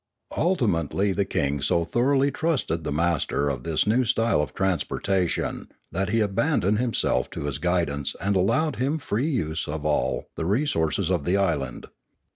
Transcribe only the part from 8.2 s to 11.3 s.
allowed him free use of all the resources of